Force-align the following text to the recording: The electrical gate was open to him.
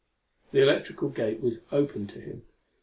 The 0.51 0.63
electrical 0.63 1.09
gate 1.09 1.41
was 1.41 1.61
open 1.71 2.07
to 2.07 2.19
him. 2.19 2.41